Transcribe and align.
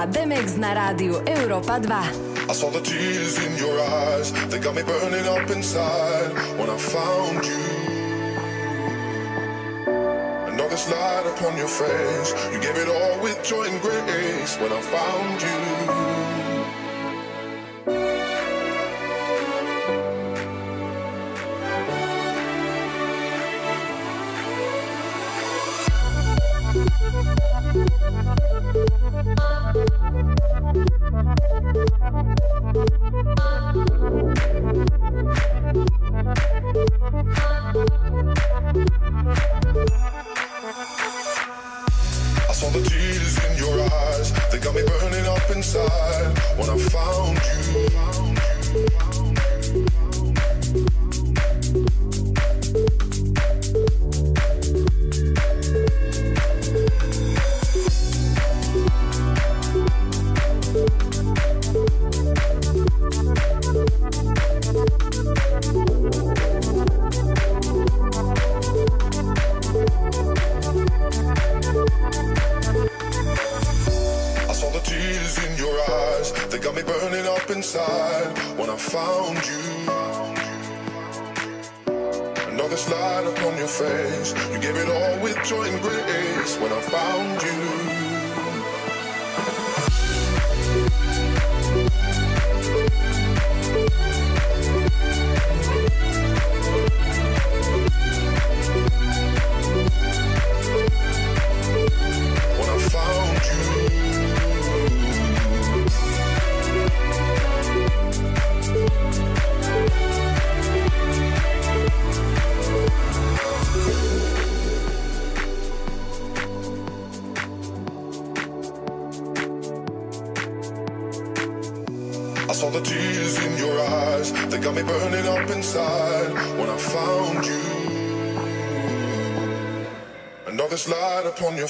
A 0.00 0.06
Demex 0.06 0.56
na 0.56 0.94
Europa 0.96 1.78
2. 1.78 2.48
I 2.48 2.54
saw 2.54 2.70
the 2.70 2.80
tears 2.80 3.36
in 3.38 3.56
your 3.58 3.78
eyes. 3.78 4.32
They 4.48 4.58
got 4.58 4.74
me 4.74 4.82
burning 4.82 5.26
up 5.28 5.50
inside. 5.50 6.32
When 6.58 6.70
I 6.70 6.78
found 6.78 7.44
you. 7.44 7.66
Another 10.52 10.76
slide 10.76 11.26
upon 11.26 11.56
your 11.58 11.68
face. 11.68 12.32
You 12.52 12.58
gave 12.60 12.76
it 12.76 12.88
all 12.88 13.20
with 13.22 13.44
joy 13.44 13.64
and 13.64 13.80
grace. 13.82 14.56
When 14.58 14.72
I 14.72 14.80
found 14.80 15.42
you 15.42 16.09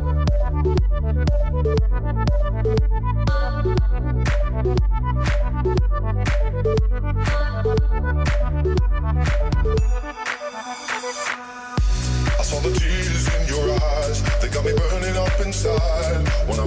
I 0.00 0.02
saw 12.42 12.58
the 12.60 12.72
tears 12.72 13.28
in 13.34 13.48
your 13.48 13.70
eyes. 13.70 14.22
They 14.40 14.48
got 14.48 14.64
me 14.64 14.72
burning 14.72 15.16
up 15.16 15.40
inside. 15.40 16.26
When 16.48 16.58
I 16.58 16.66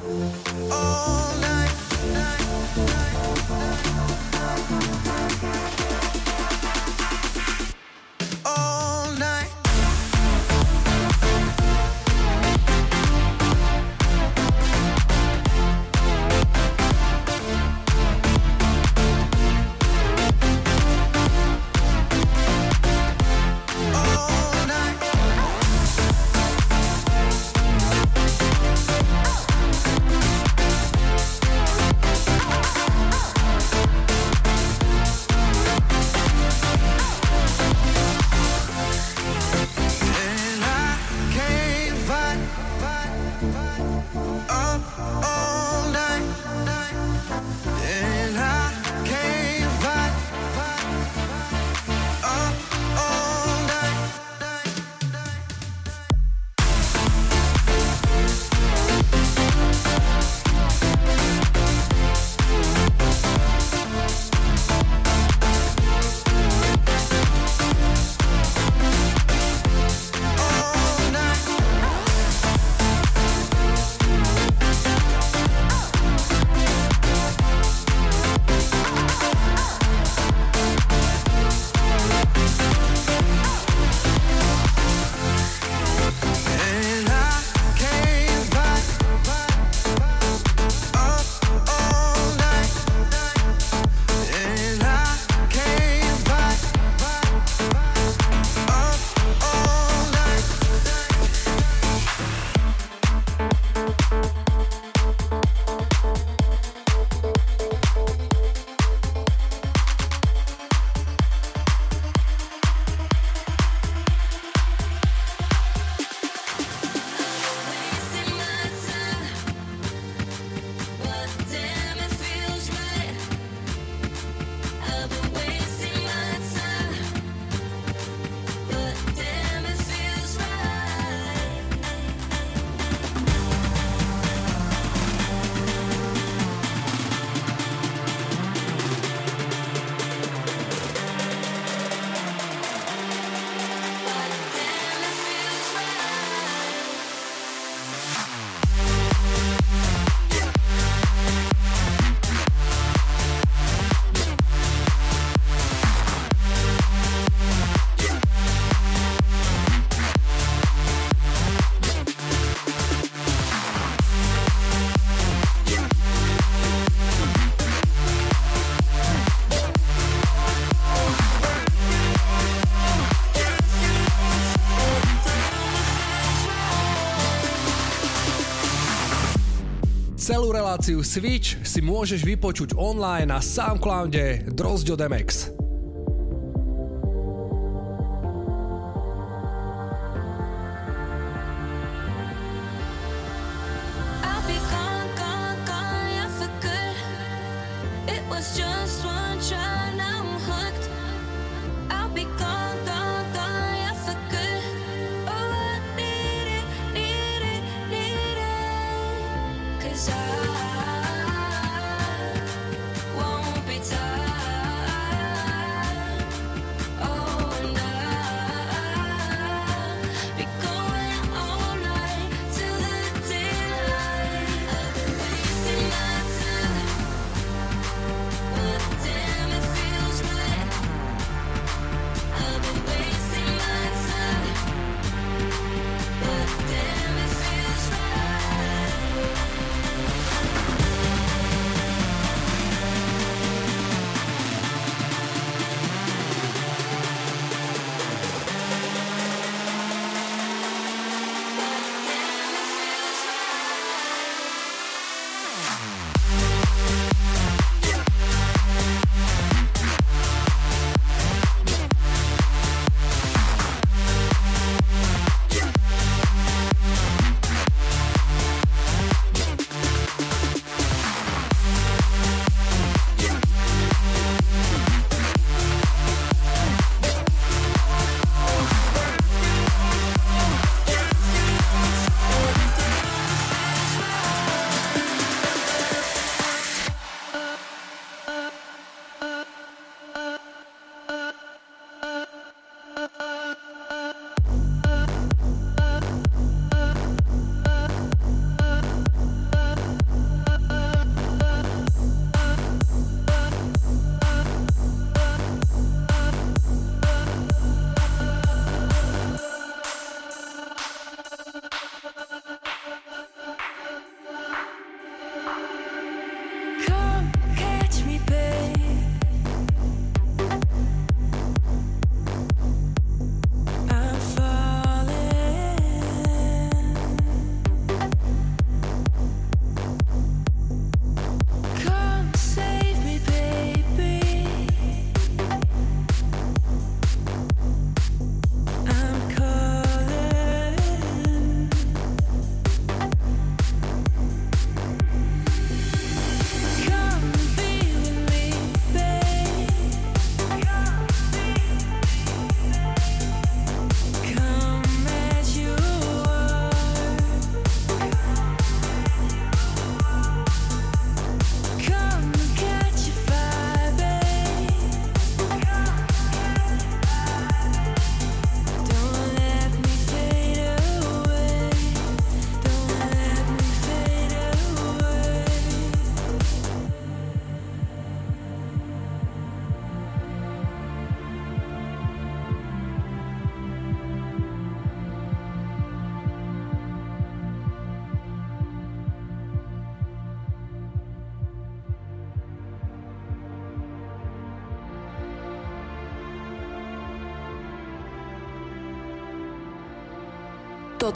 Celú 180.21 180.53
reláciu 180.53 181.01
Switch 181.01 181.57
si 181.65 181.81
môžeš 181.81 182.21
vypočuť 182.21 182.77
online 182.77 183.33
na 183.33 183.41
Soundcloude 183.41 184.53
Drozďo 184.53 184.93
Demex. 184.93 185.60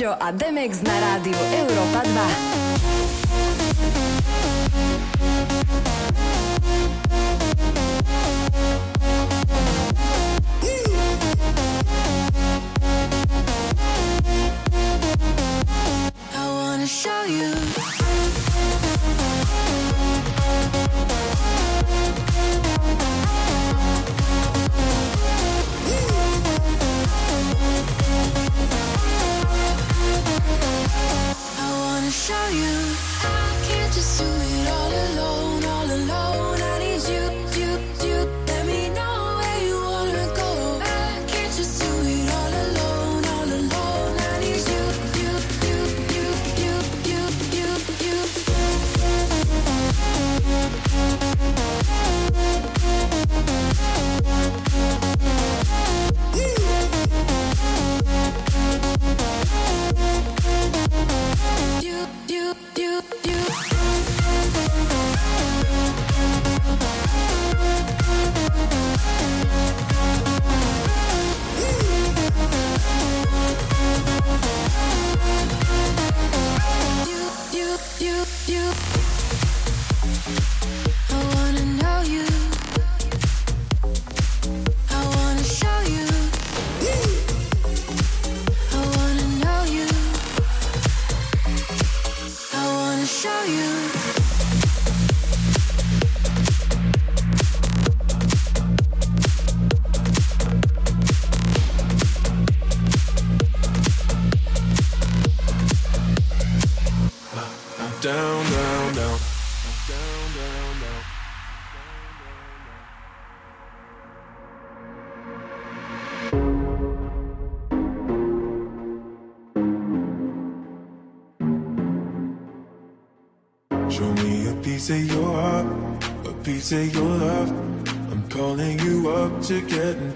Drozďo 0.00 0.16
a 0.16 0.32
Demex 0.32 0.80
na 0.80 0.96
rádiu 0.96 1.36
Európa 1.60 2.00
2. 2.08 2.69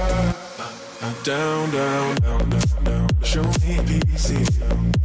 Down, 0.00 1.70
down, 1.70 1.70
down, 1.70 2.48
down, 2.48 2.84
down. 2.84 3.08
Show 3.22 3.42
me 3.42 3.76
PC, 3.84 4.28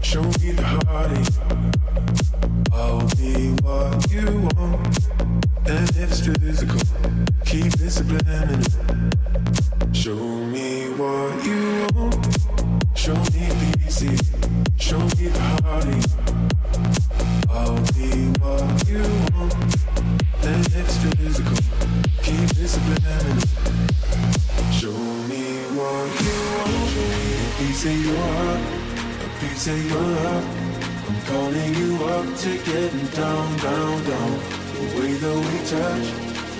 show 0.01 0.21
me 0.23 0.51
the 0.53 0.63
heartache. 0.63 1.35
I'll 2.71 3.05
be 3.17 3.51
what 3.61 4.09
you 4.09 4.47
want, 4.55 4.97
and 5.67 5.89
if 5.89 5.97
it's 5.97 6.19
physical, 6.25 6.79
keep 7.45 7.73
it 7.73 7.91
subliminal. 7.91 8.63
Show 9.91 10.15
me 10.15 10.89
what 10.95 11.45
you 11.45 11.87
want, 11.93 12.25
show 12.95 13.15
me 13.35 13.49
PC, 13.75 14.15
show 14.79 14.99
me 14.99 15.27
the 15.27 15.41
heartache. 15.61 16.11
I'll 17.49 17.81
be 17.91 18.31
what 18.39 18.87
you 18.87 19.03
want, 19.35 19.53
and 20.45 20.65
if 20.65 20.75
it's 20.77 20.97
physical, 21.17 21.57
keep 22.23 22.49
it 22.51 22.69
subliminal. 22.69 23.54
Piece 27.75 27.87
of 27.87 28.05
your 28.05 28.15
heart, 28.15 28.61
a 29.19 29.39
piece 29.41 29.67
of 29.67 29.85
your 29.91 30.01
love. 30.01 30.45
I'm 31.07 31.17
calling 31.27 31.73
you 31.75 32.05
up 32.05 32.37
to 32.37 32.51
getting 32.63 33.07
down, 33.07 33.57
down, 33.57 34.03
down. 34.05 34.31
The 34.75 34.83
way 34.95 35.11
that 35.23 35.37
we 35.45 35.55
touch 35.67 36.07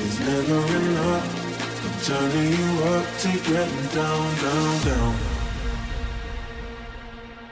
is 0.03 0.19
never 0.19 0.59
enough. 0.75 1.25
I'm 1.85 1.95
turning 2.03 2.51
you 2.59 2.69
up 2.91 3.07
to 3.23 3.31
getting 3.49 3.87
down, 3.95 4.27
down, 4.43 4.73
down. 4.83 5.15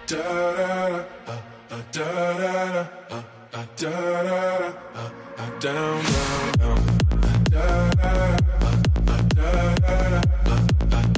Da 0.07 0.17
da 0.57 0.71
da, 0.73 1.05
uh, 1.25 1.41
uh, 1.71 1.81
da 1.93 2.07
da 2.33 2.63
da, 2.67 2.87
uh, 3.11 3.23
uh, 3.53 3.65
da 3.77 3.91
da 3.91 4.23
da, 4.23 4.73
uh, 4.93 5.09
uh, 5.37 5.49
down, 5.59 6.03
down, 6.03 6.51
down. 6.59 6.79
Da 7.49 7.65
da 7.91 7.95
da, 7.95 8.11
uh, 8.59 8.75
uh, 9.07 9.21
da 9.35 9.51
da 9.75 10.09
da. 10.09 10.43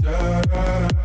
down, 0.03 1.04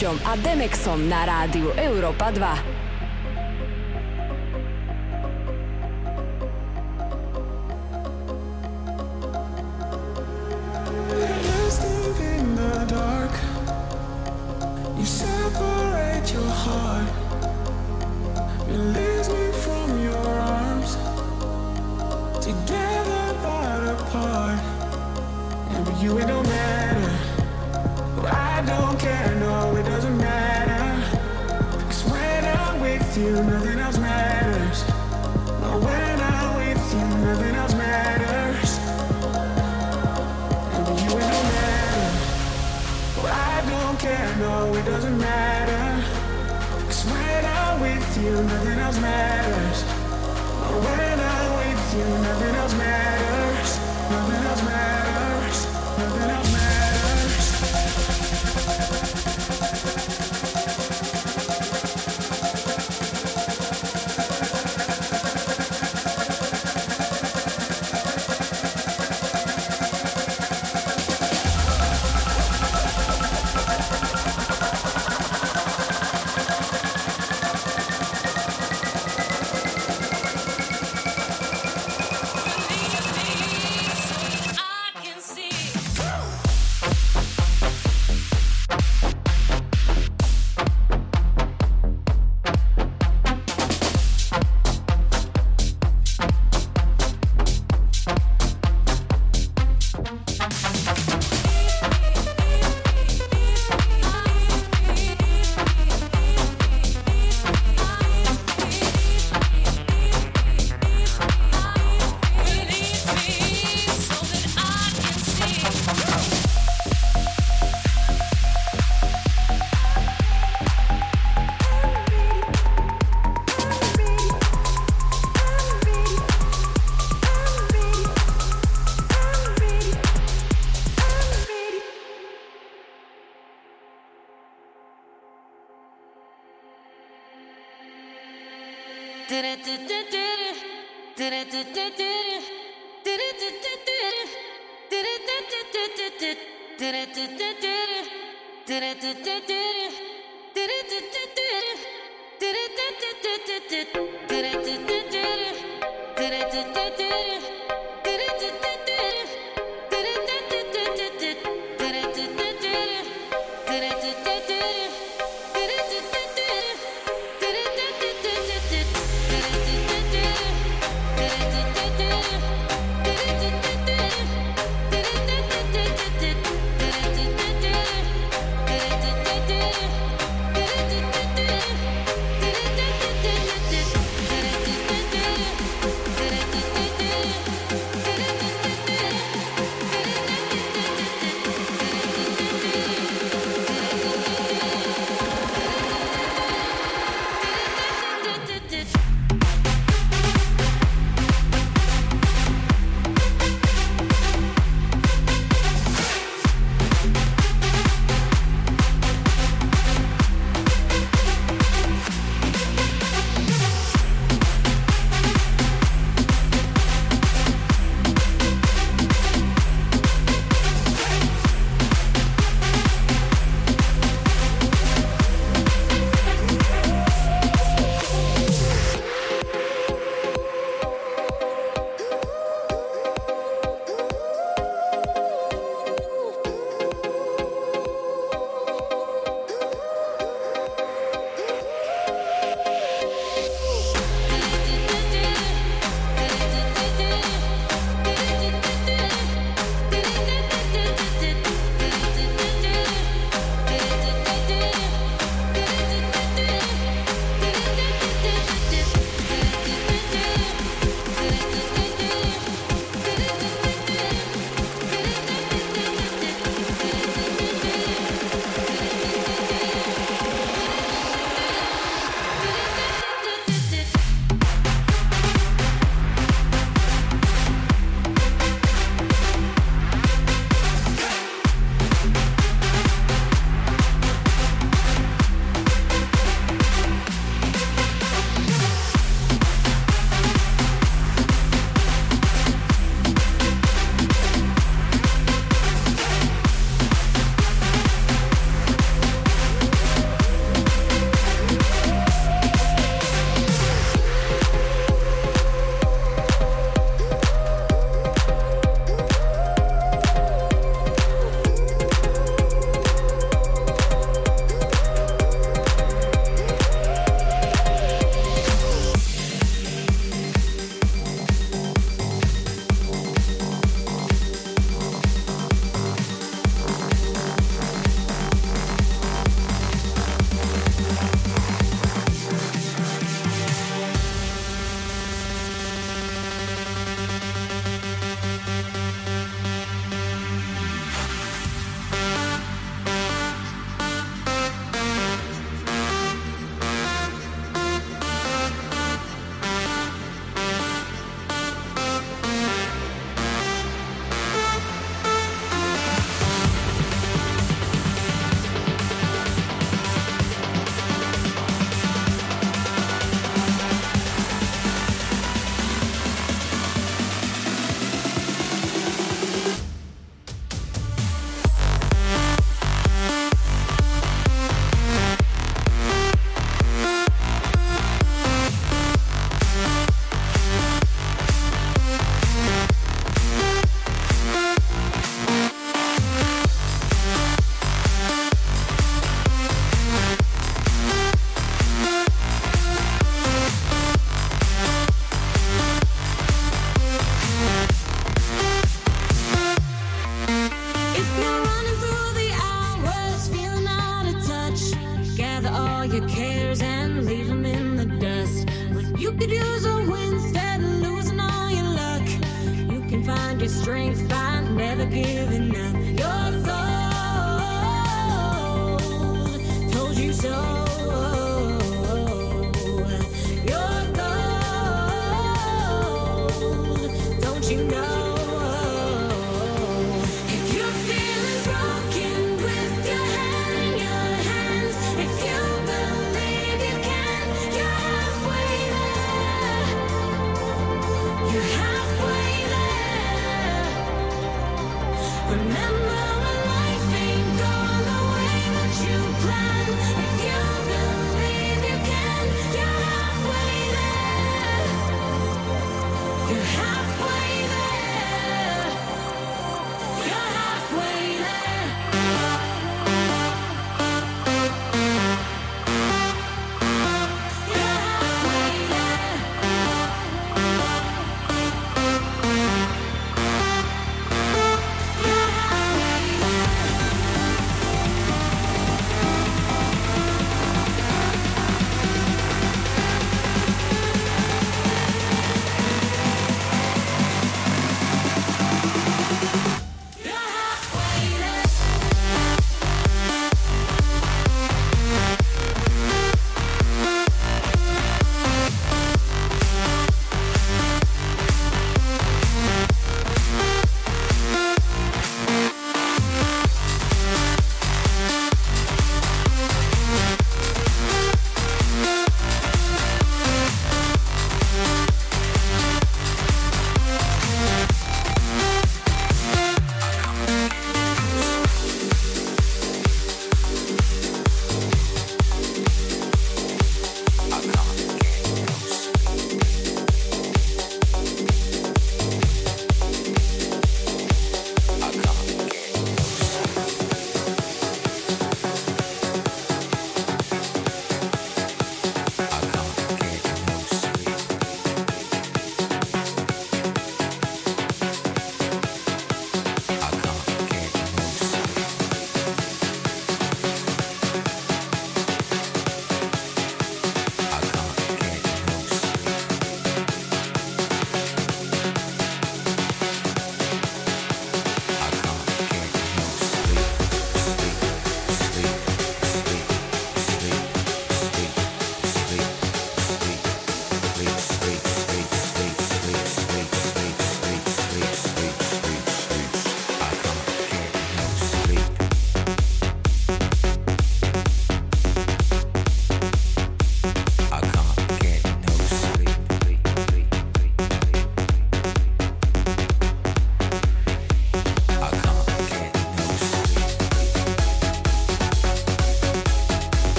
S 0.00 0.02
Drozďom 0.02 0.24
a 0.24 0.32
Demexom 0.40 1.00
na 1.12 1.28
rádiu 1.28 1.76
Európa 1.76 2.32
2. 2.32 2.69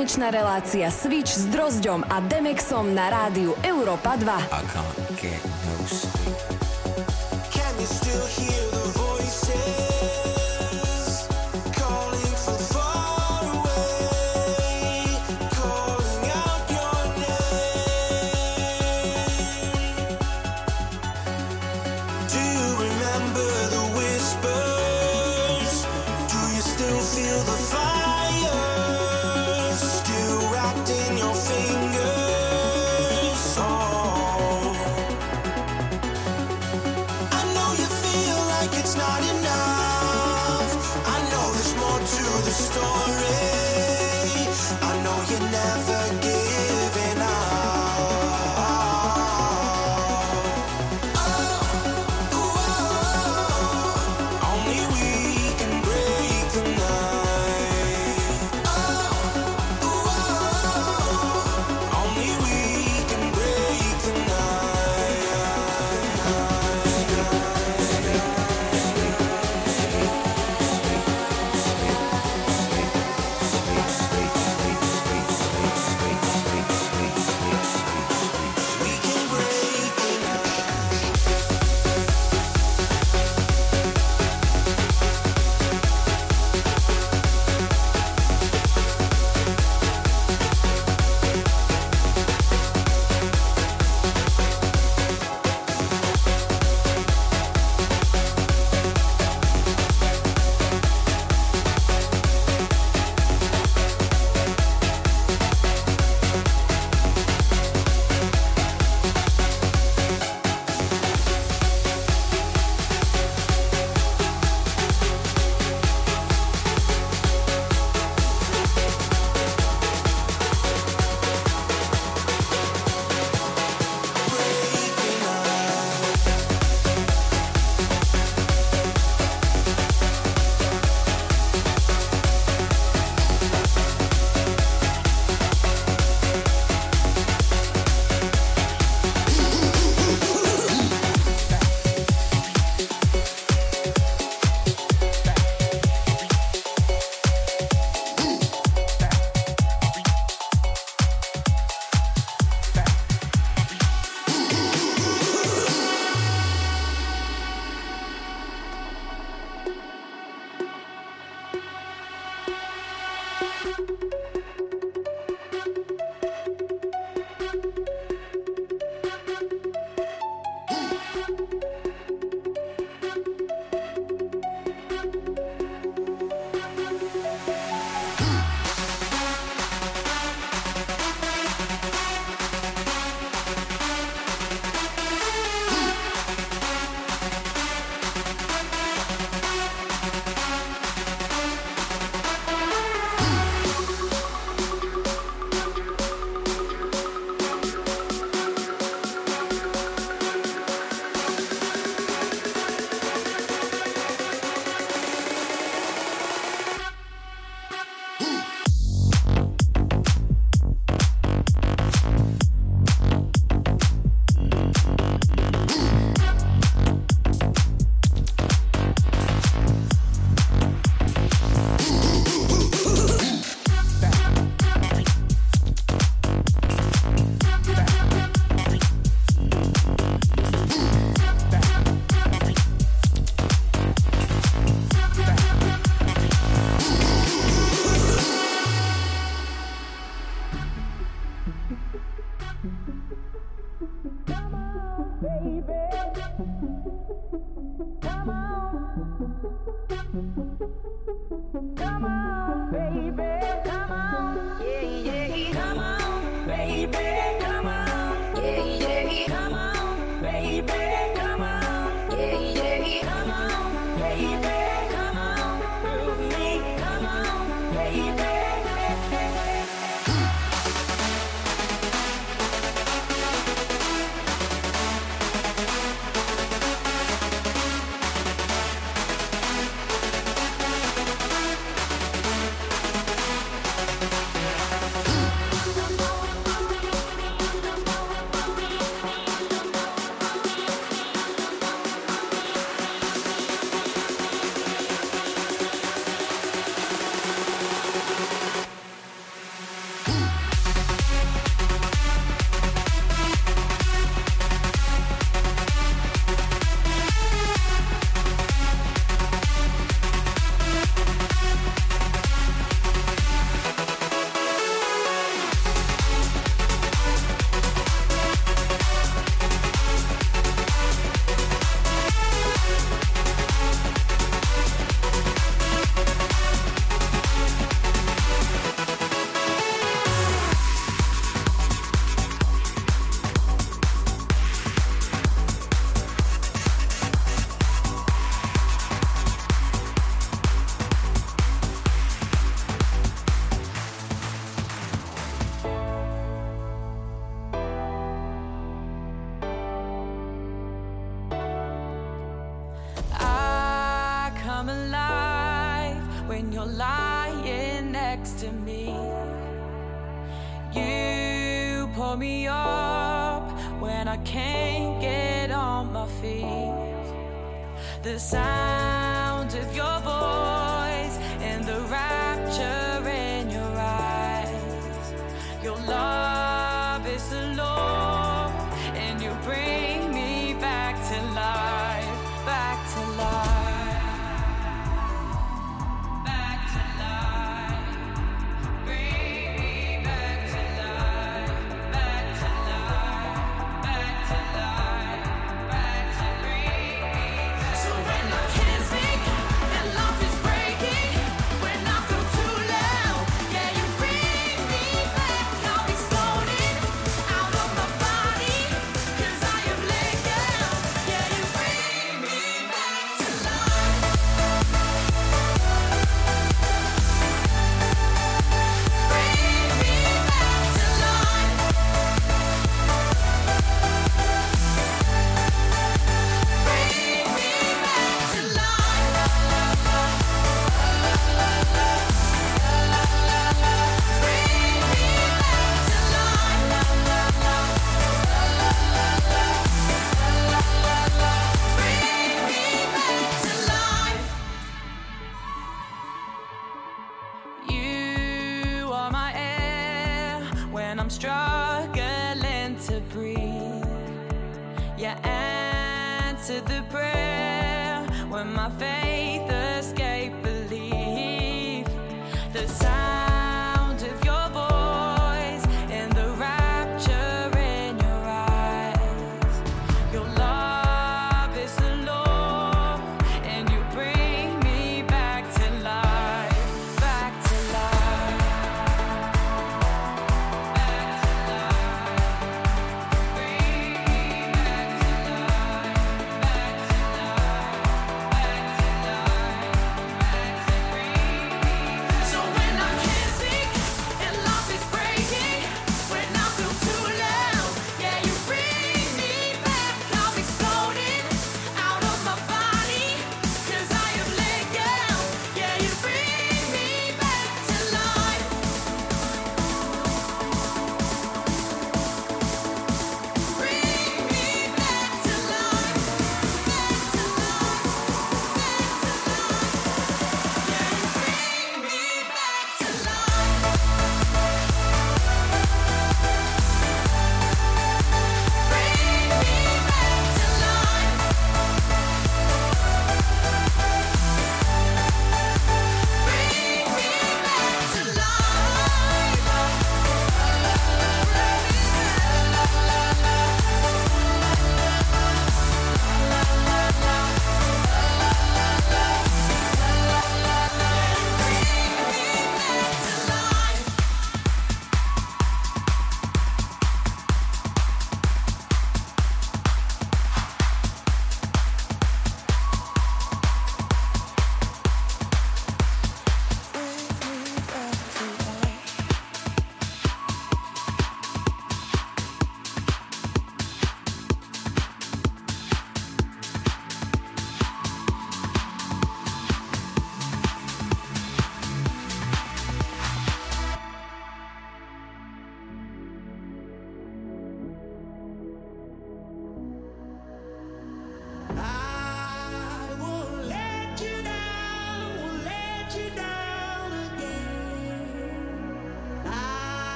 tanečná 0.00 0.32
relácia 0.32 0.88
Switch 0.88 1.28
s 1.28 1.44
Drozdom 1.52 2.00
a 2.08 2.24
Demexom 2.24 2.88
na 2.96 3.12
rádiu 3.12 3.52
Európa 3.60 4.16
2. 4.16 4.32
I 4.32 4.64
can't 4.72 4.96
get 5.20 5.59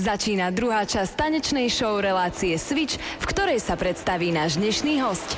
Začína 0.00 0.48
druhá 0.48 0.88
časť 0.88 1.12
tanečnej 1.12 1.68
show 1.68 2.00
relácie 2.00 2.56
Switch, 2.56 2.96
v 2.96 3.24
ktorej 3.28 3.60
sa 3.60 3.76
predstaví 3.76 4.32
náš 4.32 4.56
dnešný 4.56 4.96
host. 5.04 5.36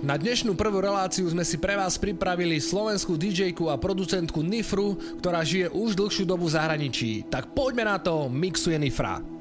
Na 0.00 0.16
dnešnú 0.16 0.56
prvú 0.56 0.80
reláciu 0.80 1.28
sme 1.28 1.44
si 1.44 1.60
pre 1.60 1.76
vás 1.76 2.00
pripravili 2.00 2.56
slovenskú 2.56 3.20
DJ-ku 3.20 3.68
a 3.68 3.76
producentku 3.76 4.40
Nifru, 4.40 4.96
ktorá 5.20 5.44
žije 5.44 5.68
už 5.76 5.92
dlhšiu 5.92 6.24
dobu 6.24 6.48
v 6.48 6.56
zahraničí. 6.56 7.28
Tak 7.28 7.52
poďme 7.52 7.84
na 7.84 8.00
to, 8.00 8.32
mixuje 8.32 8.80
Nifra. 8.80 9.35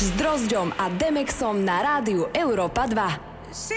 S 0.00 0.16
Drozďom 0.16 0.72
a 0.80 0.88
Demexom 0.88 1.60
na 1.60 1.84
rádiu 1.84 2.32
Európa 2.32 2.88
2. 2.88 3.52
See, 3.52 3.76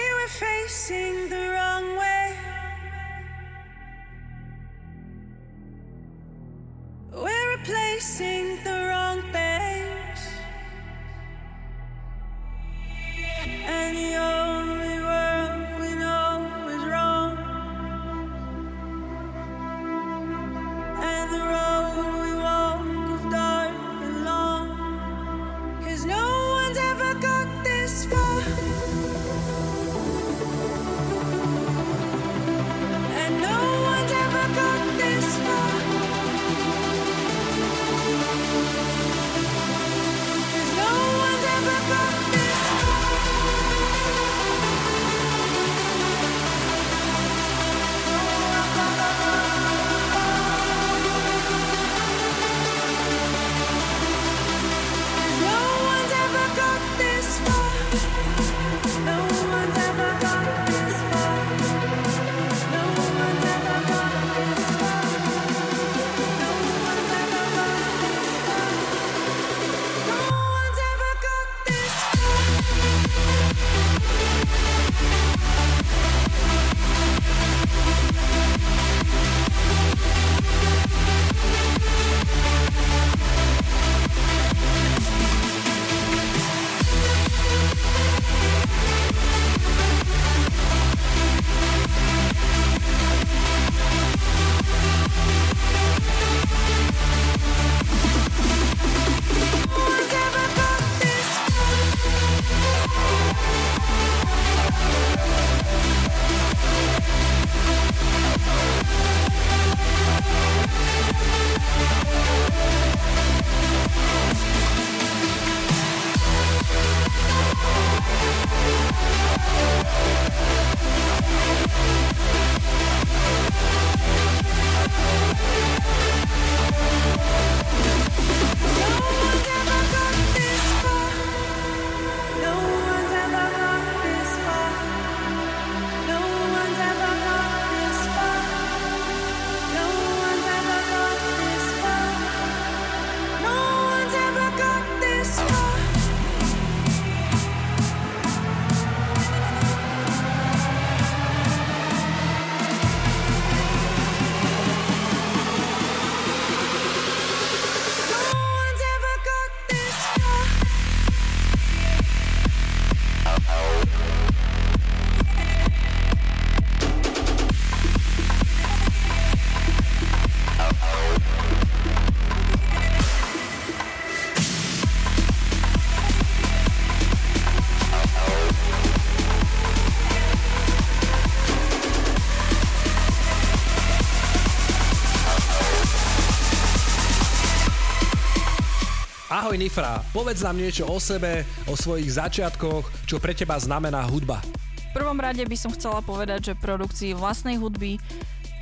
Ahoj 189.54 189.70
Nifra, 189.70 190.02
povedz 190.18 190.42
nám 190.42 190.58
niečo 190.58 190.90
o 190.90 190.98
sebe, 190.98 191.46
o 191.70 191.78
svojich 191.78 192.18
začiatkoch, 192.18 193.06
čo 193.06 193.22
pre 193.22 193.38
teba 193.38 193.54
znamená 193.62 194.02
hudba. 194.02 194.42
V 194.90 194.98
prvom 194.98 195.22
rade 195.22 195.46
by 195.46 195.54
som 195.54 195.70
chcela 195.78 196.02
povedať, 196.02 196.50
že 196.50 196.54
produkcii 196.58 197.14
vlastnej 197.14 197.62
hudby 197.62 198.02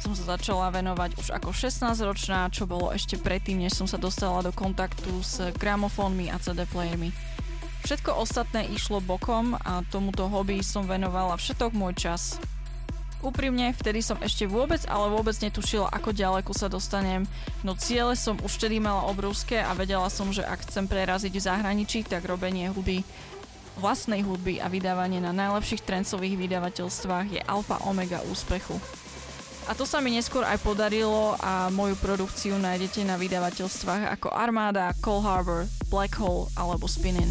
som 0.04 0.12
sa 0.12 0.36
začala 0.36 0.68
venovať 0.68 1.16
už 1.16 1.32
ako 1.32 1.56
16-ročná, 1.56 2.52
čo 2.52 2.68
bolo 2.68 2.92
ešte 2.92 3.16
predtým, 3.16 3.64
než 3.64 3.80
som 3.80 3.88
sa 3.88 3.96
dostala 3.96 4.44
do 4.44 4.52
kontaktu 4.52 5.16
s 5.24 5.40
gramofónmi 5.56 6.28
a 6.28 6.36
CD 6.44 6.68
playermi. 6.68 7.16
Všetko 7.88 8.12
ostatné 8.12 8.68
išlo 8.68 9.00
bokom 9.00 9.56
a 9.64 9.88
tomuto 9.88 10.28
hobby 10.28 10.60
som 10.60 10.84
venovala 10.84 11.40
všetok 11.40 11.72
môj 11.72 11.96
čas. 11.96 12.36
Úprimne, 13.22 13.70
vtedy 13.78 14.02
som 14.02 14.18
ešte 14.18 14.50
vôbec, 14.50 14.82
ale 14.90 15.14
vôbec 15.14 15.38
netušila, 15.38 15.94
ako 15.94 16.10
ďaleko 16.10 16.52
sa 16.58 16.66
dostanem, 16.66 17.30
no 17.62 17.78
ciele 17.78 18.18
som 18.18 18.34
už 18.42 18.58
vtedy 18.58 18.82
mala 18.82 19.06
obrovské 19.06 19.62
a 19.62 19.78
vedela 19.78 20.10
som, 20.10 20.34
že 20.34 20.42
ak 20.42 20.66
chcem 20.66 20.90
preraziť 20.90 21.30
v 21.30 21.46
zahraničí, 21.46 22.02
tak 22.02 22.26
robenie 22.26 22.74
hudby, 22.74 23.06
vlastnej 23.78 24.26
hudby 24.26 24.58
a 24.58 24.68
vydávanie 24.74 25.22
na 25.22 25.30
najlepších 25.38 25.86
trencových 25.86 26.36
vydavateľstvách 26.50 27.28
je 27.38 27.42
alfa 27.46 27.78
omega 27.86 28.26
úspechu. 28.26 28.82
A 29.70 29.78
to 29.78 29.86
sa 29.86 30.02
mi 30.02 30.18
neskôr 30.18 30.42
aj 30.42 30.58
podarilo 30.66 31.38
a 31.38 31.70
moju 31.70 31.94
produkciu 32.02 32.58
nájdete 32.58 33.06
na 33.06 33.22
vydavateľstvách 33.22 34.18
ako 34.18 34.34
Armada, 34.34 34.98
Cole 34.98 35.22
Harbor, 35.22 35.62
Black 35.94 36.18
Hole 36.18 36.50
alebo 36.58 36.90
Spinin. 36.90 37.30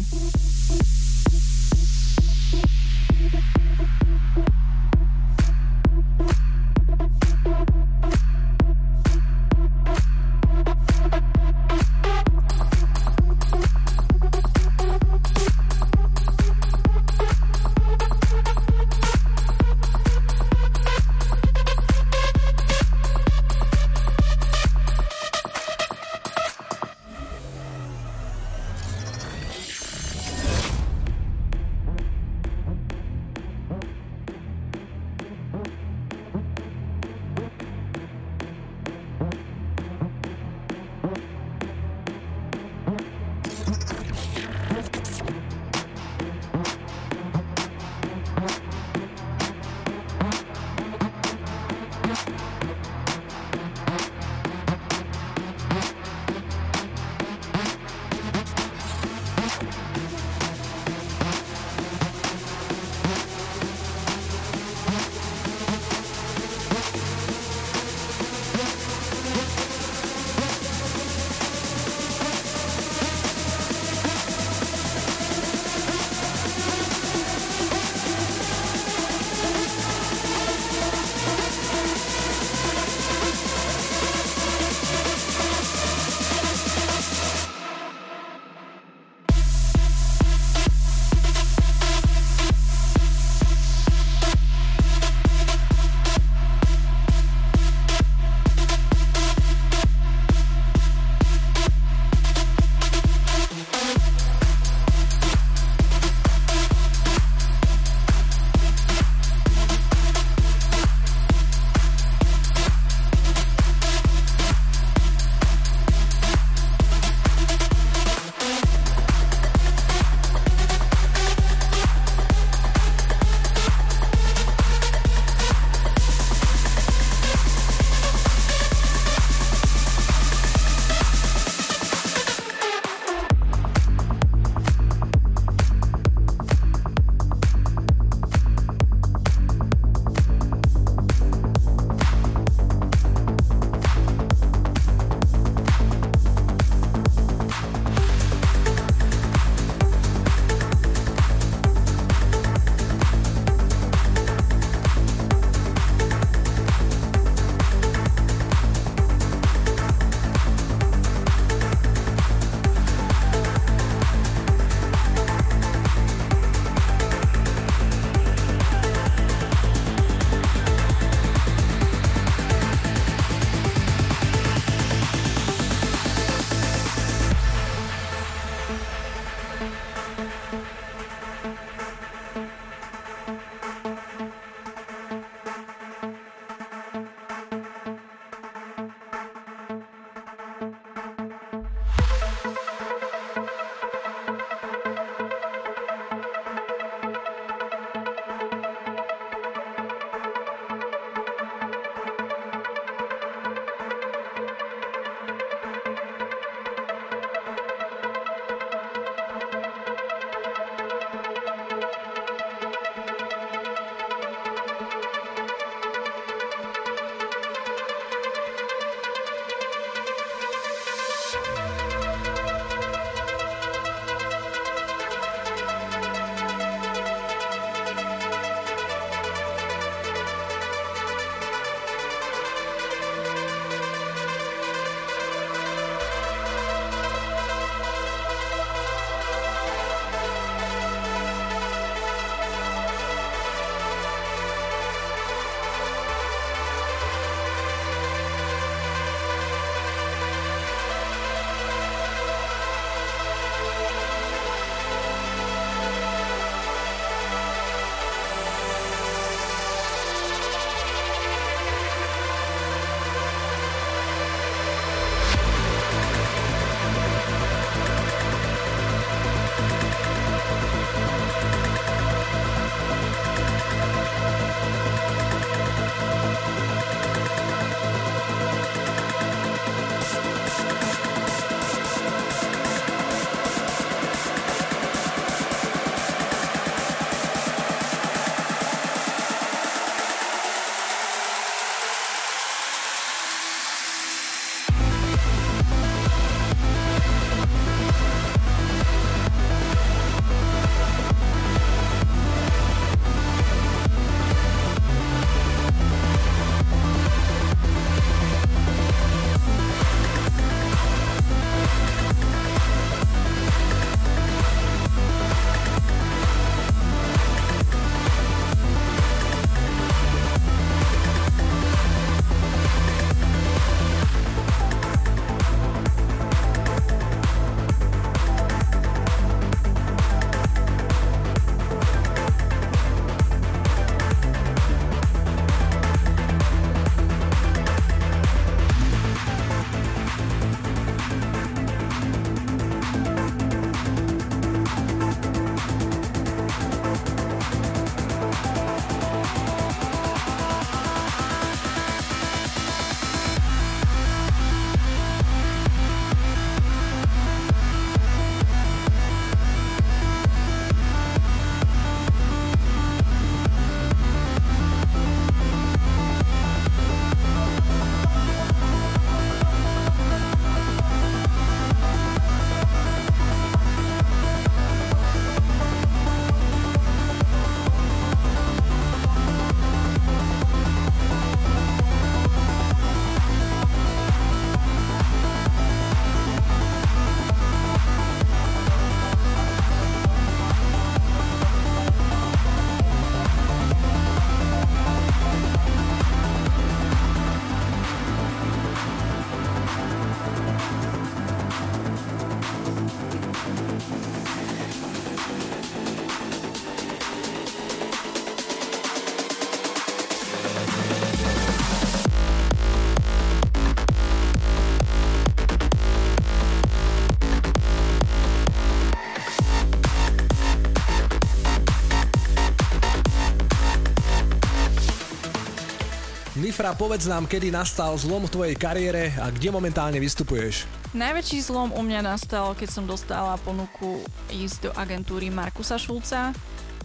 Nifra, 426.61 426.77
povedz 426.77 427.09
nám, 427.09 427.25
kedy 427.25 427.49
nastal 427.49 427.97
zlom 427.97 428.29
v 428.29 428.33
tvojej 428.37 428.53
kariére 428.53 429.09
a 429.17 429.33
kde 429.33 429.49
momentálne 429.49 429.97
vystupuješ. 429.97 430.69
Najväčší 430.93 431.49
zlom 431.49 431.73
u 431.73 431.81
mňa 431.81 432.05
nastal, 432.05 432.53
keď 432.53 432.69
som 432.69 432.85
dostala 432.85 433.33
ponuku 433.41 433.97
ísť 434.29 434.69
do 434.69 434.71
agentúry 434.77 435.33
Markusa 435.33 435.81
Šulca 435.81 436.29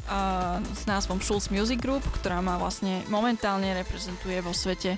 a 0.08 0.20
s 0.64 0.88
názvom 0.88 1.20
Schulz 1.20 1.52
Music 1.52 1.76
Group, 1.76 2.00
ktorá 2.08 2.40
ma 2.40 2.56
vlastne 2.56 3.04
momentálne 3.12 3.76
reprezentuje 3.76 4.40
vo 4.40 4.56
svete. 4.56 4.96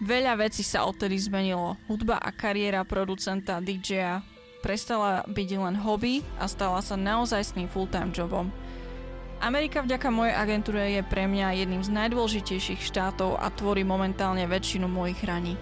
Veľa 0.00 0.40
vecí 0.40 0.64
sa 0.64 0.88
odtedy 0.88 1.20
zmenilo. 1.20 1.76
Hudba 1.84 2.16
a 2.16 2.32
kariéra 2.32 2.88
producenta 2.88 3.60
DJ-a 3.60 4.24
prestala 4.64 5.20
byť 5.28 5.48
len 5.60 5.76
hobby 5.84 6.24
a 6.40 6.48
stala 6.48 6.80
sa 6.80 6.96
naozajstným 6.96 7.68
full-time 7.68 8.16
jobom. 8.16 8.48
Amerika 9.38 9.86
vďaka 9.86 10.10
mojej 10.10 10.34
agentúre 10.34 10.82
je 10.98 11.02
pre 11.06 11.30
mňa 11.30 11.62
jedným 11.62 11.82
z 11.86 11.94
najdôležitejších 11.94 12.82
štátov 12.82 13.38
a 13.38 13.46
tvorí 13.54 13.86
momentálne 13.86 14.42
väčšinu 14.50 14.90
mojich 14.90 15.22
hraní. 15.22 15.54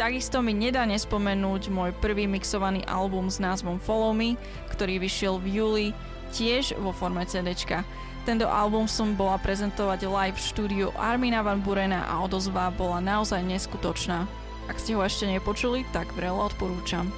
Takisto 0.00 0.40
mi 0.40 0.56
nedá 0.56 0.88
nespomenúť 0.88 1.68
môj 1.68 1.92
prvý 2.00 2.24
mixovaný 2.24 2.80
album 2.88 3.28
s 3.28 3.38
názvom 3.38 3.76
Follow 3.76 4.16
Me, 4.16 4.40
ktorý 4.72 4.98
vyšiel 5.04 5.36
v 5.36 5.46
júli 5.60 5.86
tiež 6.32 6.80
vo 6.80 6.96
forme 6.96 7.28
CDčka. 7.28 7.84
Tento 8.24 8.48
album 8.48 8.88
som 8.88 9.12
bola 9.12 9.36
prezentovať 9.36 10.08
live 10.08 10.40
v 10.40 10.46
štúdiu 10.48 10.88
Armina 10.96 11.44
Van 11.44 11.60
Burena 11.60 12.08
a 12.08 12.24
odozva 12.24 12.72
bola 12.72 13.04
naozaj 13.04 13.44
neskutočná. 13.44 14.24
Ak 14.64 14.80
ste 14.80 14.96
ho 14.96 15.04
ešte 15.04 15.28
nepočuli, 15.28 15.84
tak 15.92 16.08
vrelo 16.16 16.48
odporúčam. 16.48 17.12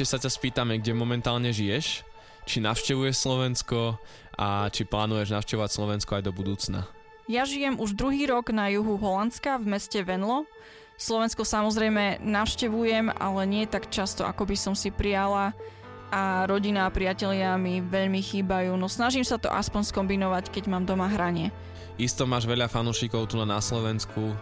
Ešte 0.00 0.16
sa 0.16 0.24
ťa 0.24 0.32
spýtame, 0.32 0.80
kde 0.80 0.96
momentálne 0.96 1.52
žiješ, 1.52 2.08
či 2.48 2.64
navštevuješ 2.64 3.20
Slovensko 3.20 4.00
a 4.32 4.72
či 4.72 4.88
plánuješ 4.88 5.28
navštevovať 5.28 5.68
Slovensko 5.76 6.16
aj 6.16 6.24
do 6.24 6.32
budúcna. 6.32 6.88
Ja 7.28 7.44
žijem 7.44 7.76
už 7.76 8.00
druhý 8.00 8.24
rok 8.24 8.48
na 8.48 8.72
juhu 8.72 8.96
Holandska 8.96 9.60
v 9.60 9.76
meste 9.76 10.00
Venlo. 10.00 10.48
Slovensko 10.96 11.44
samozrejme 11.44 12.16
navštevujem, 12.24 13.12
ale 13.12 13.40
nie 13.44 13.68
tak 13.68 13.92
často, 13.92 14.24
ako 14.24 14.48
by 14.48 14.56
som 14.56 14.72
si 14.72 14.88
prijala 14.88 15.52
a 16.08 16.48
rodina 16.48 16.88
a 16.88 16.94
priatelia 16.96 17.60
mi 17.60 17.84
veľmi 17.84 18.24
chýbajú, 18.24 18.72
no 18.80 18.88
snažím 18.88 19.28
sa 19.28 19.36
to 19.36 19.52
aspoň 19.52 19.84
skombinovať, 19.84 20.48
keď 20.48 20.64
mám 20.72 20.88
doma 20.88 21.12
hranie. 21.12 21.52
Isto 22.00 22.24
máš 22.24 22.48
veľa 22.48 22.72
fanúšikov 22.72 23.28
tu 23.28 23.36
na 23.36 23.60
Slovensku, 23.60 24.32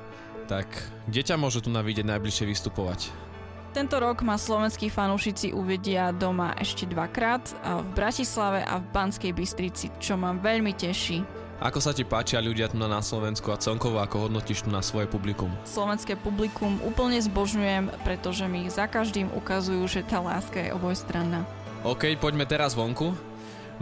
Tak 0.46 0.70
kde 1.10 1.34
ťa 1.34 1.34
môžu 1.34 1.60
tu 1.60 1.68
navidieť 1.74 2.06
najbližšie 2.06 2.46
vystupovať? 2.46 3.27
Tento 3.68 4.00
rok 4.00 4.24
ma 4.24 4.40
slovenskí 4.40 4.88
fanúšici 4.88 5.52
uvedia 5.52 6.08
doma 6.08 6.56
ešte 6.56 6.88
dvakrát, 6.88 7.44
v 7.62 7.88
Bratislave 7.92 8.64
a 8.64 8.80
v 8.80 8.86
Banskej 8.96 9.36
Bystrici, 9.36 9.92
čo 10.00 10.16
ma 10.16 10.32
veľmi 10.32 10.72
teší. 10.72 11.20
Ako 11.60 11.82
sa 11.82 11.92
ti 11.92 12.06
páčia 12.06 12.40
ľudia 12.40 12.72
tu 12.72 12.80
na 12.80 13.02
Slovensku 13.02 13.50
a 13.52 13.60
celkovo 13.60 14.00
ako 14.00 14.30
hodnotíš 14.30 14.64
tu 14.64 14.70
na 14.72 14.80
svoje 14.80 15.04
publikum? 15.10 15.52
Slovenské 15.68 16.16
publikum 16.16 16.80
úplne 16.80 17.20
zbožňujem, 17.20 17.92
pretože 18.08 18.46
mi 18.48 18.70
za 18.72 18.88
každým 18.88 19.28
ukazujú, 19.36 19.84
že 19.84 20.00
tá 20.06 20.22
láska 20.22 20.64
je 20.64 20.70
obojstranná. 20.72 21.44
OK, 21.84 22.14
poďme 22.16 22.48
teraz 22.48 22.72
vonku. 22.72 23.12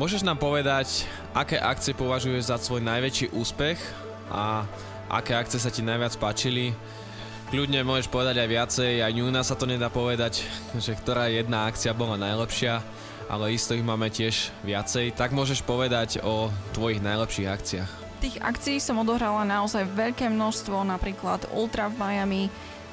Môžeš 0.01 0.27
nám 0.27 0.43
povedať, 0.43 1.07
aké 1.31 1.63
akcie 1.63 1.95
považuješ 1.95 2.49
za 2.49 2.57
svoj 2.59 2.83
najväčší 2.83 3.33
úspech 3.33 3.79
a 4.35 4.67
aké 5.09 5.39
akcie 5.39 5.63
sa 5.63 5.71
ti 5.71 5.81
najviac 5.81 6.17
páčili? 6.19 6.75
Kľudne 7.47 7.87
môžeš 7.87 8.11
povedať 8.11 8.43
aj 8.43 8.49
viacej, 8.51 8.93
aj 9.07 9.13
nás 9.31 9.47
sa 9.47 9.55
to 9.55 9.71
nedá 9.71 9.87
povedať, 9.87 10.43
že 10.83 10.99
ktorá 10.99 11.31
jedna 11.31 11.71
akcia 11.71 11.95
bola 11.95 12.19
najlepšia, 12.19 12.83
ale 13.31 13.55
isto 13.55 13.71
ich 13.71 13.87
máme 13.87 14.11
tiež 14.11 14.51
viacej. 14.67 15.15
Tak 15.15 15.31
môžeš 15.31 15.63
povedať 15.63 16.19
o 16.27 16.51
tvojich 16.75 16.99
najlepších 16.99 17.47
akciách. 17.47 17.91
Tých 18.19 18.43
akcií 18.43 18.83
som 18.83 18.99
odohrala 18.99 19.47
naozaj 19.47 19.87
veľké 19.95 20.27
množstvo, 20.27 20.91
napríklad 20.91 21.47
Ultra 21.55 21.87
v 21.87 21.95
Miami, 22.03 22.43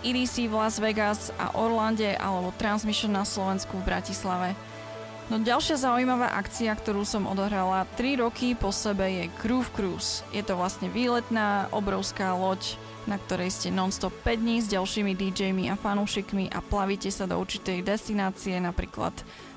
EDC 0.06 0.46
v 0.46 0.54
Las 0.54 0.78
Vegas 0.78 1.34
a 1.42 1.50
Orlande 1.58 2.14
alebo 2.22 2.54
Transmission 2.54 3.10
na 3.10 3.26
Slovensku 3.26 3.82
v 3.82 3.90
Bratislave. 3.90 4.54
No 5.34 5.42
ďalšia 5.42 5.82
zaujímavá 5.82 6.38
akcia, 6.38 6.70
ktorú 6.78 7.02
som 7.08 7.26
odohrala 7.26 7.90
3 7.98 8.22
roky 8.22 8.54
po 8.54 8.70
sebe 8.70 9.10
je 9.10 9.34
Groove 9.42 9.74
Cruise. 9.74 10.22
Je 10.30 10.46
to 10.46 10.54
vlastne 10.54 10.94
výletná, 10.94 11.74
obrovská 11.74 12.38
loď, 12.38 12.78
na 13.06 13.20
ktorej 13.20 13.52
ste 13.52 13.70
non-stop 13.70 14.16
5 14.24 14.40
dní 14.40 14.58
s 14.64 14.72
ďalšími 14.72 15.12
DJmi 15.14 15.68
a 15.68 15.76
fanúšikmi 15.76 16.52
a 16.52 16.64
plavíte 16.64 17.12
sa 17.12 17.28
do 17.28 17.36
určitej 17.36 17.84
destinácie, 17.84 18.56
napríklad 18.64 19.12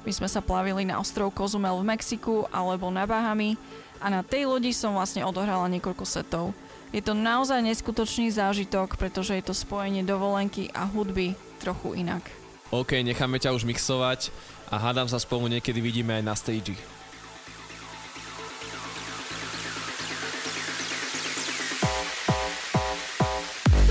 my 0.07 0.13
sme 0.15 0.29
sa 0.31 0.43
plavili 0.43 0.87
na 0.87 0.99
ostrov 1.03 1.35
Kozumel 1.35 1.75
v 1.83 1.95
Mexiku 1.95 2.47
alebo 2.55 2.91
na 2.91 3.07
Bahami 3.07 3.59
a 3.99 4.07
na 4.07 4.23
tej 4.23 4.47
lodi 4.47 4.71
som 4.71 4.95
vlastne 4.95 5.27
odohrala 5.27 5.67
niekoľko 5.67 6.05
setov. 6.07 6.55
Je 6.95 7.03
to 7.03 7.13
naozaj 7.13 7.59
neskutočný 7.63 8.31
zážitok, 8.31 8.95
pretože 8.95 9.35
je 9.35 9.43
to 9.43 9.55
spojenie 9.55 10.07
dovolenky 10.07 10.71
a 10.71 10.87
hudby 10.87 11.35
trochu 11.59 11.99
inak. 11.99 12.23
OK, 12.71 13.03
necháme 13.03 13.39
ťa 13.39 13.55
už 13.55 13.67
mixovať 13.67 14.31
a 14.71 14.79
hádam 14.79 15.07
sa 15.07 15.23
spolu 15.23 15.47
niekedy 15.47 15.79
vidíme 15.79 16.19
aj 16.19 16.25
na 16.25 16.35
stage. 16.35 16.75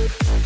Mixuje 0.06 0.46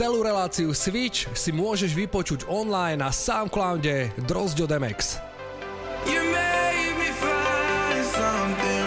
Celú 0.00 0.24
reláciu 0.24 0.72
Switch 0.72 1.28
si 1.36 1.52
môžeš 1.52 1.92
vypočuť 1.92 2.48
online 2.48 3.04
na 3.04 3.12
Soundcloude 3.12 4.08
Drozďo 4.24 4.64
Demex. 4.64 5.20
You 6.08 6.24
made 6.32 6.96
me 6.96 7.12
find 7.20 8.04
something. 8.08 8.80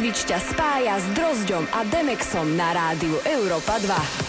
Switch 0.00 0.24
ťa 0.24 0.40
spája 0.40 0.96
s 0.96 1.04
Drozďom 1.12 1.68
a 1.76 1.84
Demexom 1.92 2.56
na 2.56 2.72
rádiu 2.72 3.20
Európa 3.28 3.76
2. 3.84 4.19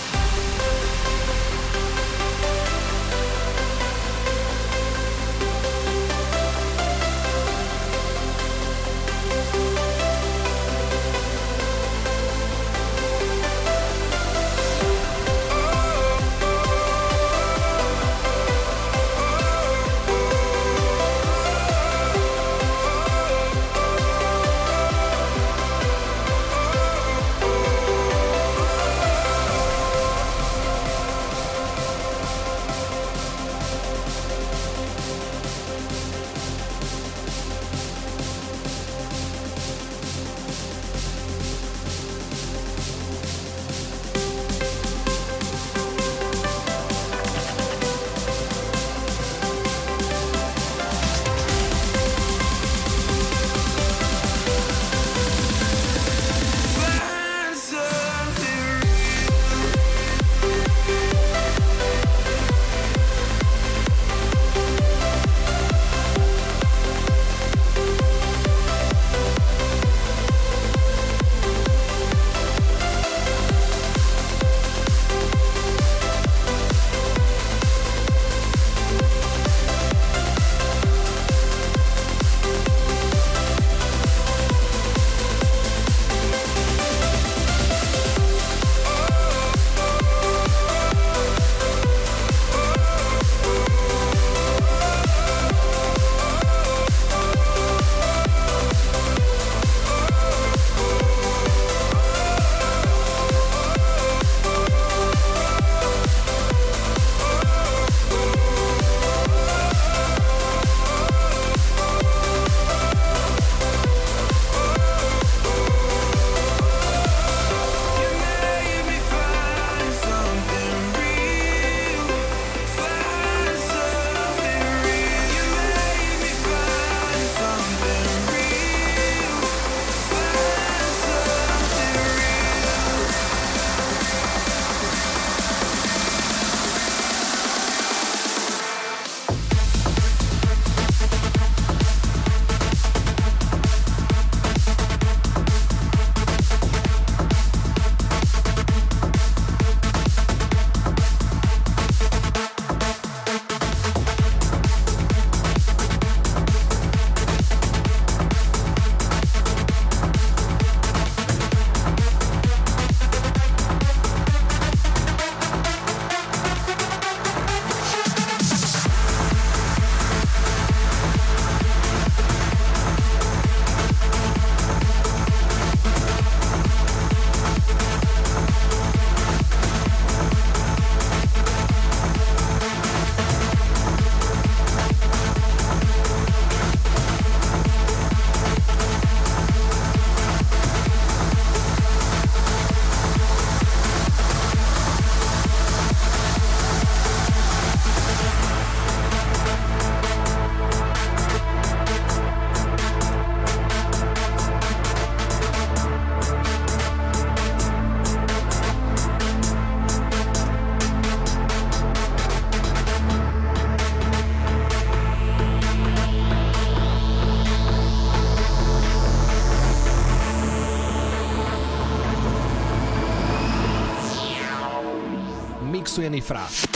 mixuje 225.92 226.10
Nifra. 226.10 226.71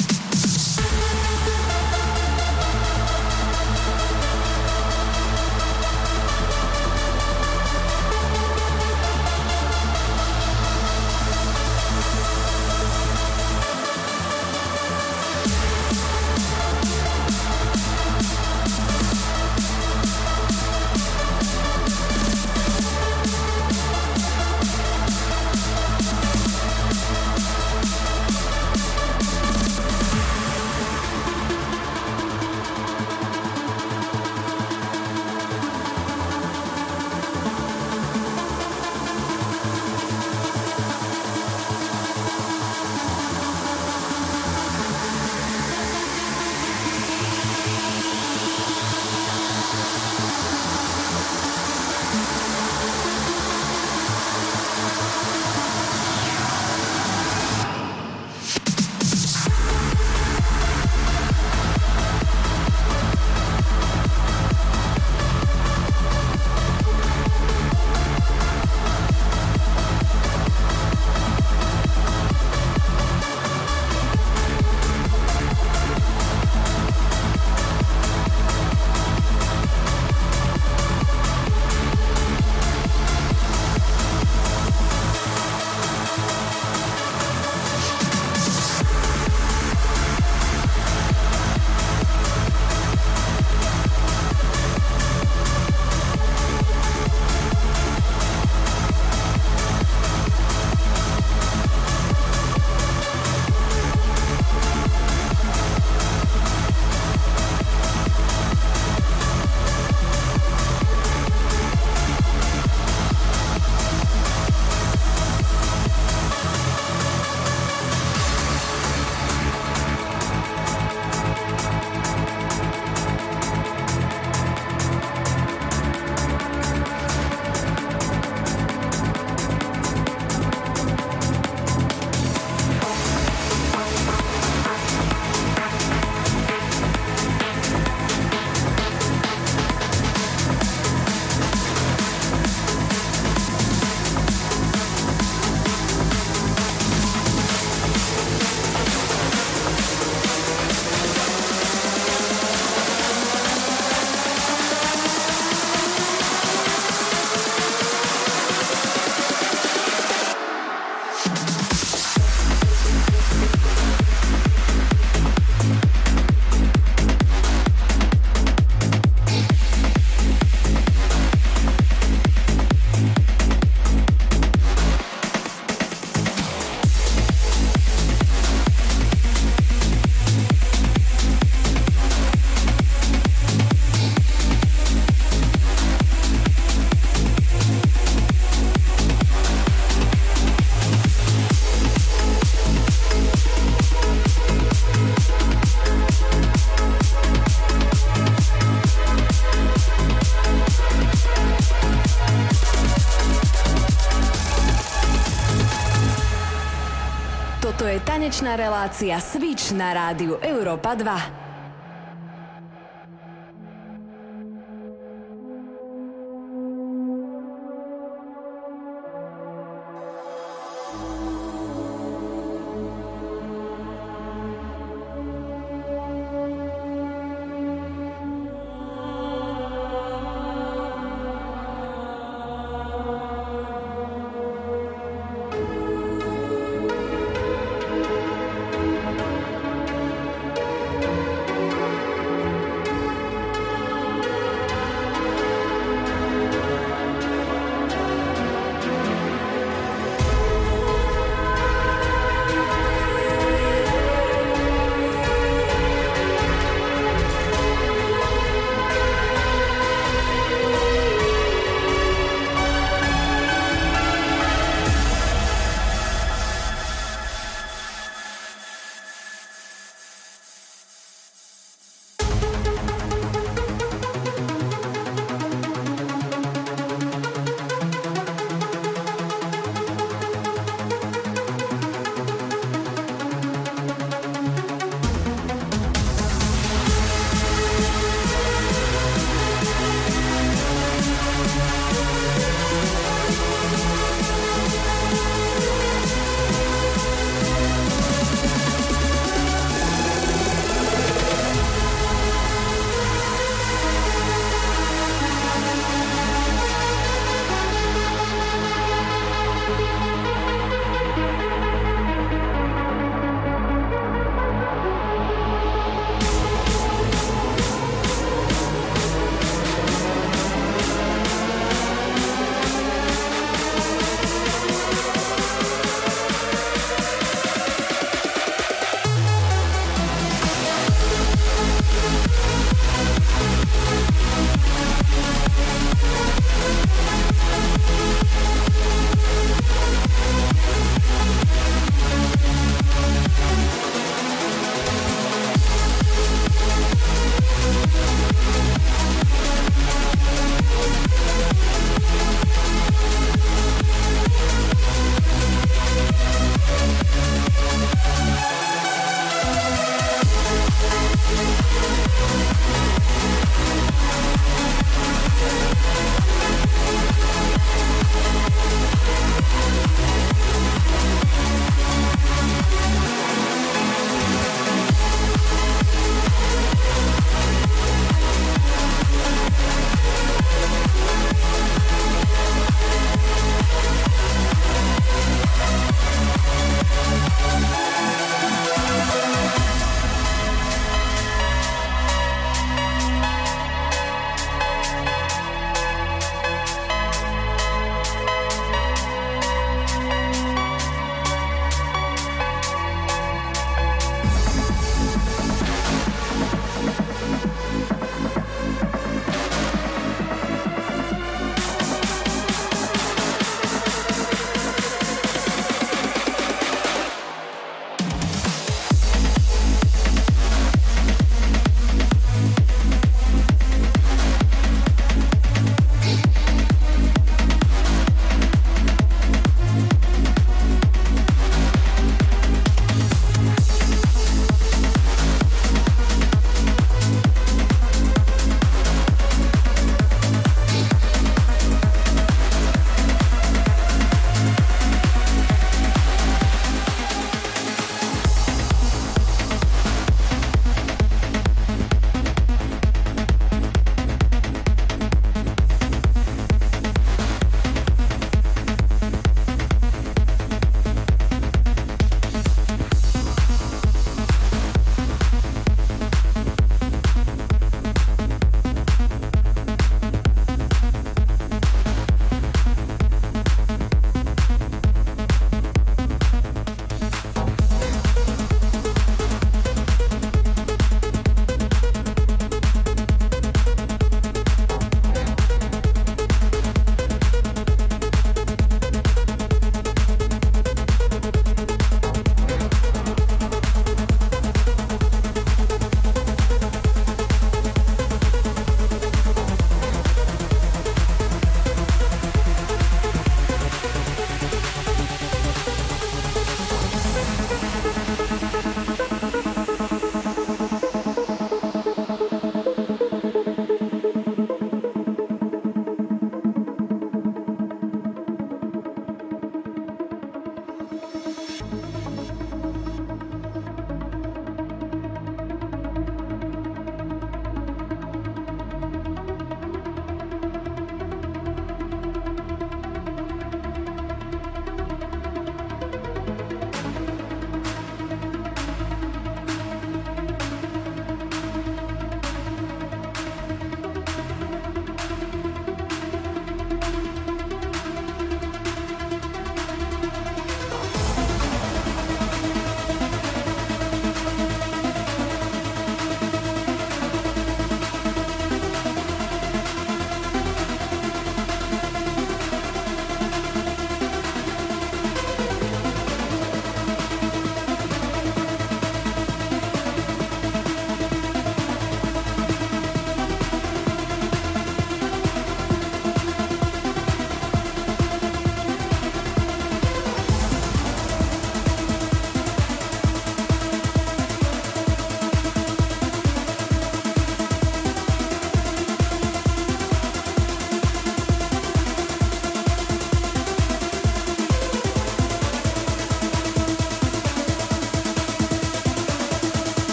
Tanečná 208.36 208.60
relácia 208.60 209.16
Switch 209.24 209.72
na 209.72 209.96
rádiu 209.96 210.36
Európa 210.44 210.92
2. 210.92 211.45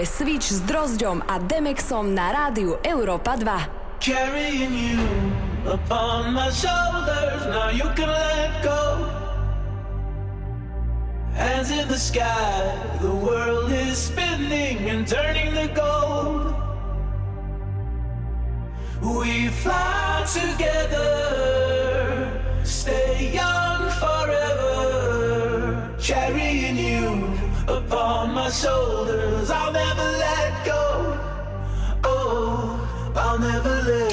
Je 0.00 0.08
Switch 0.08 0.48
s 0.48 0.64
Drozďom 0.64 1.20
a 1.28 1.36
Demexom 1.36 2.16
na 2.16 2.32
rádiu 2.32 2.80
Európa 2.80 3.36
2. 3.36 4.00
Carrying 4.00 4.72
you 4.72 4.96
upon 5.68 6.32
my 6.32 6.48
shoulders. 6.48 7.44
Now 7.52 7.68
you 7.68 7.84
can 7.92 8.08
let 8.08 8.64
go. 8.64 9.04
Hands 11.36 11.68
in 11.68 11.84
the 11.92 12.00
sky, 12.00 12.72
the 13.04 13.12
world 13.12 13.68
is 13.68 14.00
spinning 14.00 14.88
and 14.88 15.04
turning 15.04 15.52
to 15.52 15.68
gold. 15.76 16.56
We 19.04 19.52
fly 19.60 20.24
together, 20.24 21.12
stay 22.64 23.36
young 23.36 23.92
forever. 24.00 24.80
Carrying 26.00 26.80
you 26.80 27.29
upon 27.70 28.34
my 28.34 28.50
shoulders. 28.50 29.50
I'll 29.50 29.72
never 29.72 30.08
let 30.24 30.66
go. 30.66 30.82
Oh, 32.04 33.12
I'll 33.14 33.38
never 33.38 33.82
let 33.82 34.09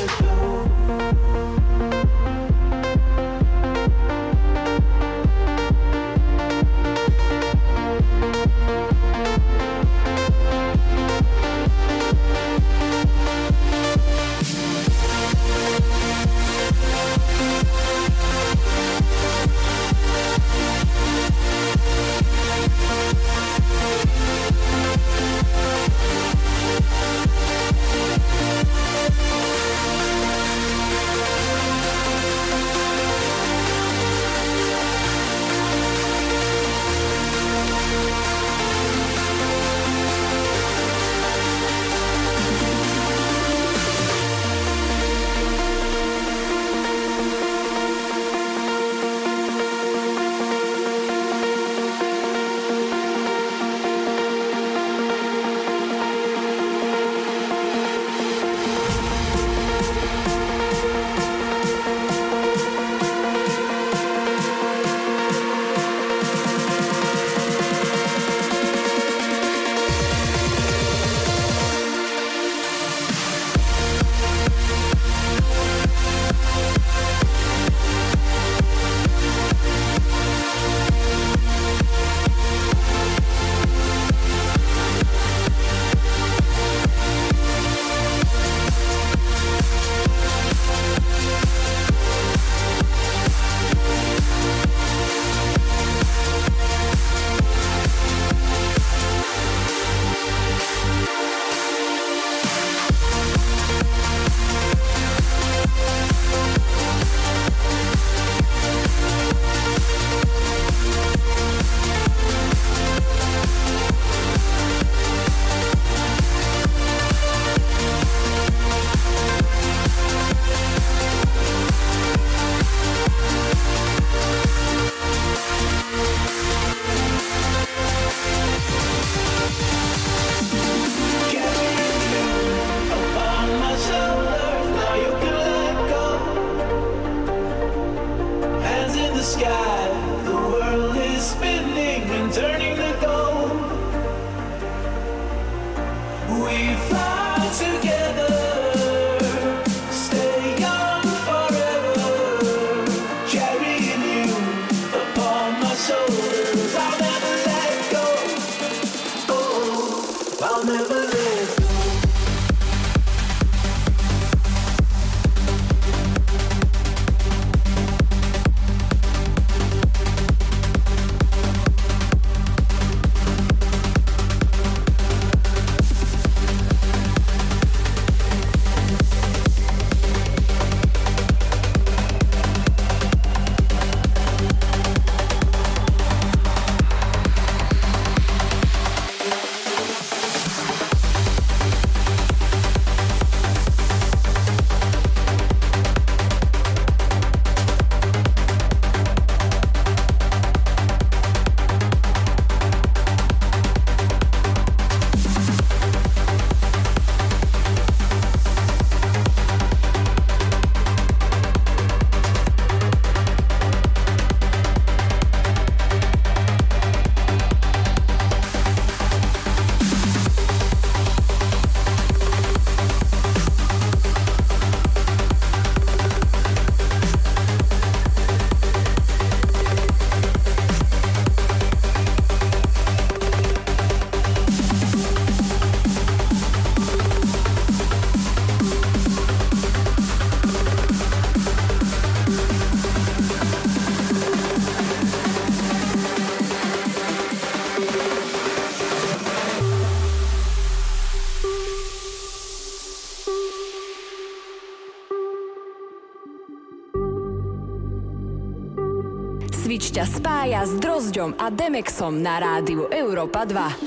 Drozďom 261.17 261.33
a 261.41 261.49
Demexom 261.49 262.13
na 262.21 262.37
rádiu 262.37 262.85
Európa 262.93 263.41
2. 263.41 263.86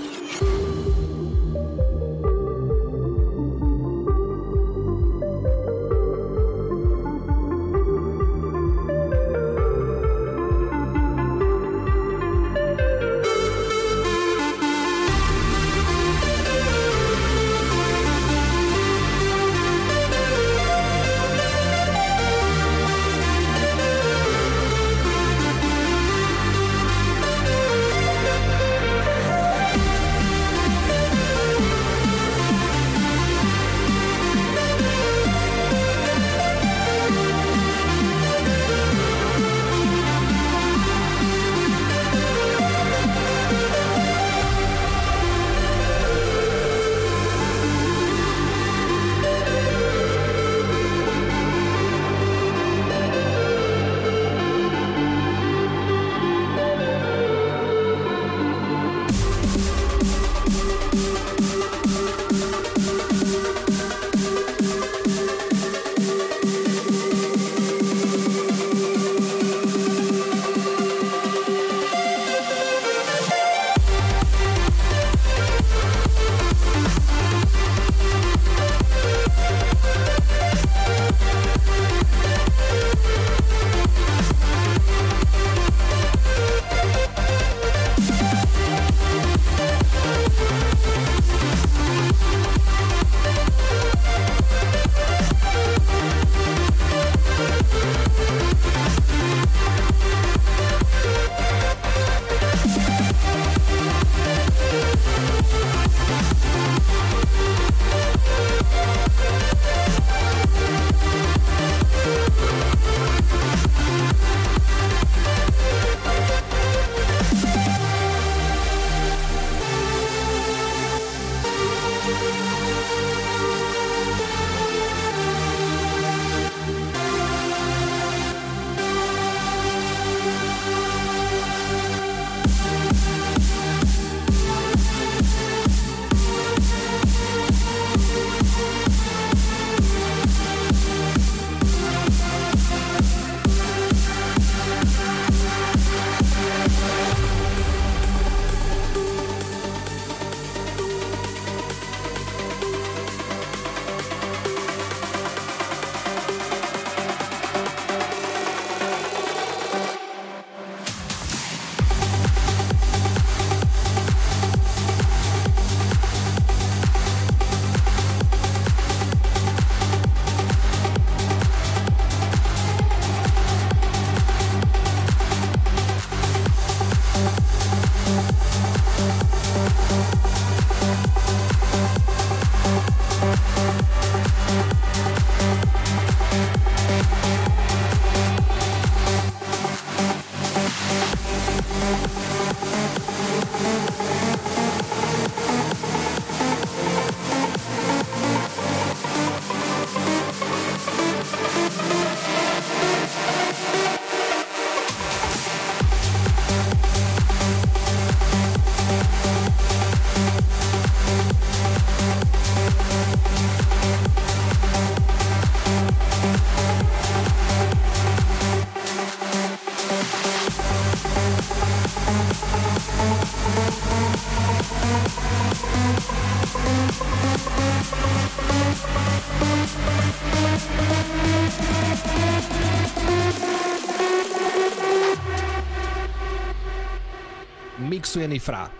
mixuje 238.21 238.29
Nifra. 238.29 238.80